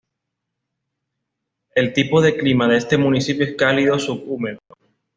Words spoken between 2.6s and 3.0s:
de este